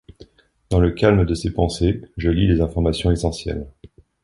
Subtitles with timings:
[0.71, 3.67] Dans le calme de ses pensées, je lis les informations essentielles.